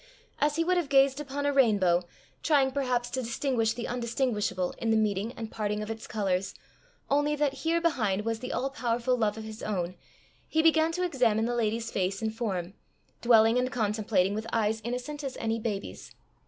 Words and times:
As 0.39 0.55
he 0.55 0.63
would 0.63 0.77
have 0.77 0.89
gazed 0.89 1.19
upon 1.19 1.45
a 1.45 1.53
rainbow, 1.53 2.01
trying 2.41 2.71
perhaps 2.71 3.07
to 3.11 3.21
distinguish 3.21 3.73
the 3.73 3.87
undistinguishable 3.87 4.73
in 4.79 4.89
the 4.89 4.97
meeting 4.97 5.31
and 5.33 5.51
parting 5.51 5.83
of 5.83 5.91
its 5.91 6.07
colours, 6.07 6.55
only 7.11 7.35
that 7.35 7.53
here 7.61 7.79
behind 7.79 8.25
was 8.25 8.39
the 8.39 8.51
all 8.51 8.71
powerful 8.71 9.15
love 9.15 9.37
of 9.37 9.43
his 9.43 9.61
own, 9.61 9.93
he 10.49 10.63
began 10.63 10.91
to 10.93 11.03
examine 11.03 11.45
the 11.45 11.53
lady's 11.53 11.91
face 11.91 12.19
and 12.19 12.33
form, 12.33 12.73
dwelling 13.21 13.59
and 13.59 13.71
contemplating 13.71 14.33
with 14.33 14.47
eyes 14.51 14.81
innocent 14.83 15.23
as 15.23 15.37
any 15.37 15.59
baby's. 15.59 16.15